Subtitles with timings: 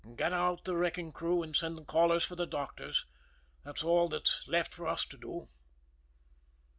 [0.15, 3.05] Get out the wrecking crew, and send the callers for the doctors
[3.63, 5.47] that's all that's left for us to do."